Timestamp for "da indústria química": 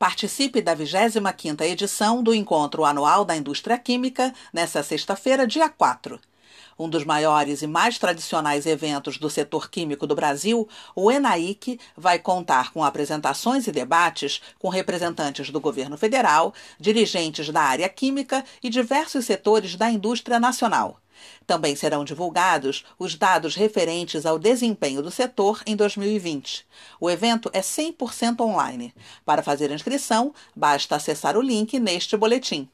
3.22-4.32